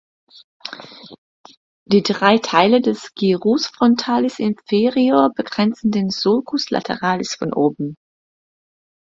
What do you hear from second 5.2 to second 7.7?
begrenzen den Sulcus lateralis von